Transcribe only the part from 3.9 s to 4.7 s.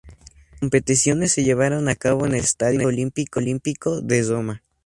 de Roma.